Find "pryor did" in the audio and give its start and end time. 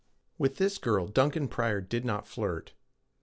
1.47-2.05